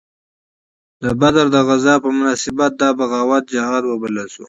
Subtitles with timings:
[1.03, 4.39] د بدر د غزا په مناسبت دا بغاوت جهاد وبلل شو.